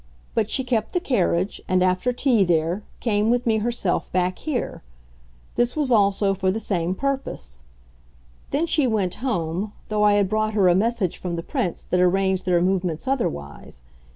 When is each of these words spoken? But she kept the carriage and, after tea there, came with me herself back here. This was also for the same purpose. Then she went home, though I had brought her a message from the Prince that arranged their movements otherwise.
But 0.33 0.49
she 0.49 0.63
kept 0.63 0.93
the 0.93 0.99
carriage 0.99 1.61
and, 1.67 1.83
after 1.83 2.11
tea 2.11 2.43
there, 2.43 2.81
came 3.01 3.29
with 3.29 3.45
me 3.45 3.57
herself 3.59 4.11
back 4.11 4.39
here. 4.39 4.81
This 5.57 5.75
was 5.75 5.91
also 5.91 6.33
for 6.33 6.49
the 6.49 6.59
same 6.59 6.95
purpose. 6.95 7.61
Then 8.49 8.65
she 8.65 8.87
went 8.87 9.13
home, 9.21 9.73
though 9.89 10.01
I 10.01 10.13
had 10.13 10.27
brought 10.27 10.55
her 10.55 10.67
a 10.67 10.73
message 10.73 11.19
from 11.19 11.35
the 11.35 11.43
Prince 11.43 11.83
that 11.83 11.99
arranged 11.99 12.45
their 12.47 12.63
movements 12.63 13.07
otherwise. 13.07 13.83